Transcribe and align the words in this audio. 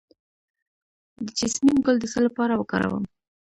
د 1.25 1.27
جیسمین 1.37 1.77
ګل 1.85 1.97
د 1.99 2.05
څه 2.13 2.19
لپاره 2.27 2.53
وکاروم؟ 2.55 3.03